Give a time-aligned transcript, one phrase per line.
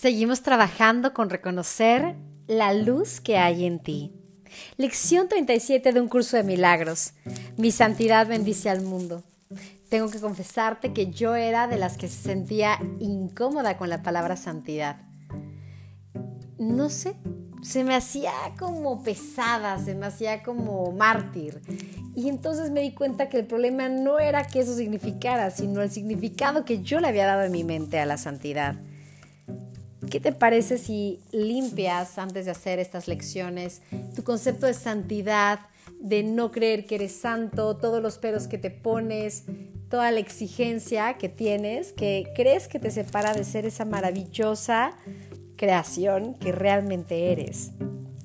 [0.00, 2.16] Seguimos trabajando con reconocer
[2.46, 4.14] la luz que hay en ti.
[4.78, 7.12] Lección 37 de un curso de milagros.
[7.58, 9.22] Mi santidad bendice al mundo.
[9.90, 14.38] Tengo que confesarte que yo era de las que se sentía incómoda con la palabra
[14.38, 15.02] santidad.
[16.56, 17.16] No sé,
[17.62, 21.60] se me hacía como pesada, se me hacía como mártir.
[22.16, 25.90] Y entonces me di cuenta que el problema no era que eso significara, sino el
[25.90, 28.76] significado que yo le había dado en mi mente a la santidad.
[30.10, 33.80] ¿Qué te parece si limpias antes de hacer estas lecciones
[34.16, 35.60] tu concepto de santidad,
[36.00, 39.44] de no creer que eres santo, todos los peros que te pones,
[39.88, 44.96] toda la exigencia que tienes, que crees que te separa de ser esa maravillosa
[45.56, 47.70] creación que realmente eres?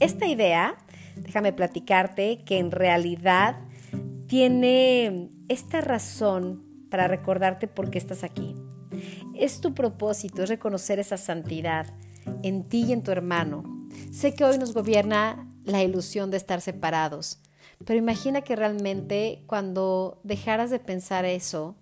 [0.00, 0.78] Esta idea,
[1.14, 3.56] déjame platicarte que en realidad
[4.26, 8.56] tiene esta razón para recordarte por qué estás aquí.
[9.34, 11.86] Es tu propósito, es reconocer esa santidad
[12.42, 13.64] en ti y en tu hermano.
[14.12, 17.40] Sé que hoy nos gobierna la ilusión de estar separados,
[17.84, 21.76] pero imagina que realmente cuando dejaras de pensar eso,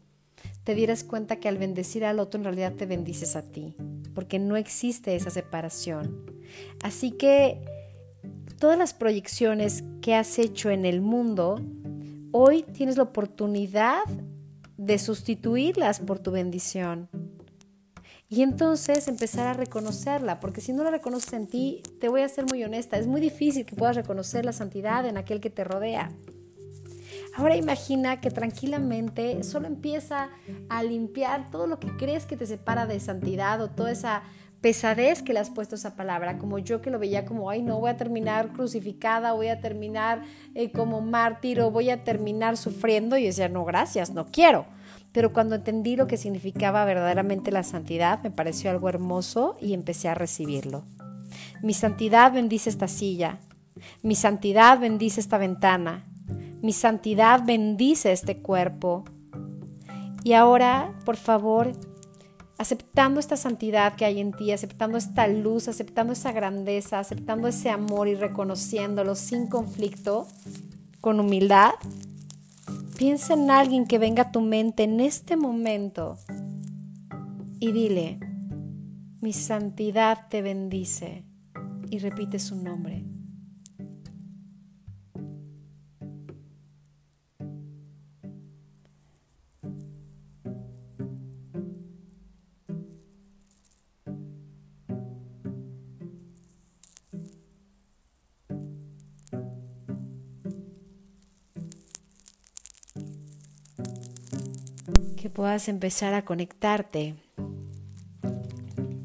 [0.64, 3.74] te dieras cuenta que al bendecir al otro en realidad te bendices a ti,
[4.14, 6.26] porque no existe esa separación.
[6.82, 7.60] Así que
[8.58, 11.60] todas las proyecciones que has hecho en el mundo,
[12.32, 14.02] hoy tienes la oportunidad
[14.76, 17.08] de sustituirlas por tu bendición.
[18.28, 22.28] Y entonces empezar a reconocerla, porque si no la reconoces en ti, te voy a
[22.28, 25.62] ser muy honesta, es muy difícil que puedas reconocer la santidad en aquel que te
[25.62, 26.10] rodea.
[27.36, 30.30] Ahora imagina que tranquilamente solo empieza
[30.70, 34.22] a limpiar todo lo que crees que te separa de santidad o toda esa
[34.66, 37.78] pesadez que le has puesto esa palabra, como yo que lo veía como, ay no,
[37.78, 40.22] voy a terminar crucificada, voy a terminar
[40.56, 44.66] eh, como mártir o voy a terminar sufriendo y decía, no, gracias, no quiero.
[45.12, 50.08] Pero cuando entendí lo que significaba verdaderamente la santidad, me pareció algo hermoso y empecé
[50.08, 50.82] a recibirlo.
[51.62, 53.38] Mi santidad bendice esta silla.
[54.02, 56.08] Mi santidad bendice esta ventana.
[56.60, 59.04] Mi santidad bendice este cuerpo.
[60.24, 61.70] Y ahora, por favor,
[62.58, 67.70] aceptando esta santidad que hay en ti, aceptando esta luz, aceptando esa grandeza, aceptando ese
[67.70, 70.26] amor y reconociéndolo sin conflicto,
[71.00, 71.72] con humildad,
[72.96, 76.16] Piensa en alguien que venga a tu mente en este momento
[77.60, 78.18] y dile,
[79.20, 81.26] mi santidad te bendice
[81.90, 83.04] y repite su nombre.
[105.16, 107.14] Que puedas empezar a conectarte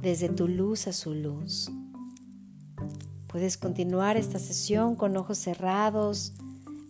[0.02, 1.72] desde tu luz a su luz.
[3.28, 6.34] Puedes continuar esta sesión con ojos cerrados,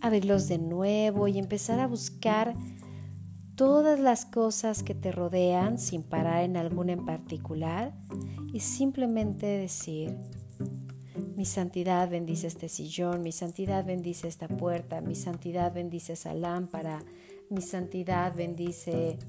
[0.01, 2.53] abrirlos de nuevo y empezar a buscar
[3.55, 7.93] todas las cosas que te rodean sin parar en alguna en particular
[8.51, 10.17] y simplemente decir,
[11.35, 17.03] mi santidad bendice este sillón, mi santidad bendice esta puerta, mi santidad bendice esa lámpara,
[17.51, 19.19] mi santidad bendice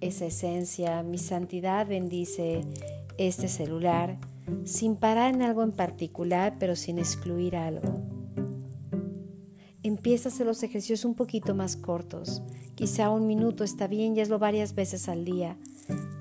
[0.00, 2.60] esa esencia, mi santidad bendice
[3.18, 4.18] este celular,
[4.64, 8.02] sin parar en algo en particular, pero sin excluir algo.
[9.82, 12.42] Empieza a hacer los ejercicios un poquito más cortos,
[12.76, 15.58] quizá un minuto está bien y hazlo varias veces al día.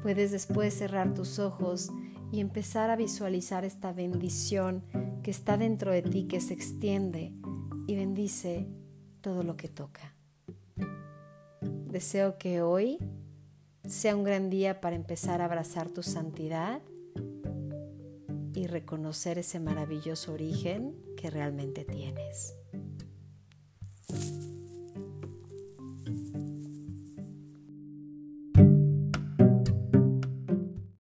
[0.01, 1.91] Puedes después cerrar tus ojos
[2.31, 4.83] y empezar a visualizar esta bendición
[5.21, 7.33] que está dentro de ti, que se extiende
[7.85, 8.67] y bendice
[9.21, 10.18] todo lo que toca.
[11.89, 12.99] Deseo que hoy
[13.87, 16.81] sea un gran día para empezar a abrazar tu santidad
[18.53, 22.53] y reconocer ese maravilloso origen que realmente tienes.